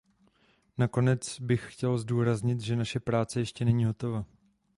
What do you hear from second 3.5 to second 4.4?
není hotova.